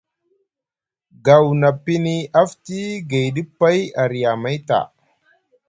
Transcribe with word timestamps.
Gaw 1.25 1.45
na 1.61 1.69
pini 1.83 2.15
afti 2.41 2.79
gayɗi 3.09 3.41
pay 3.59 3.79
a 4.01 4.03
riya 4.11 4.29
amay 4.37 4.57
ta. 4.67 4.79